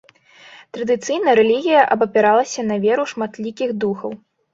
[0.77, 4.11] Традыцыйная рэлігія абапіралася на веру ў шматлікіх духаў.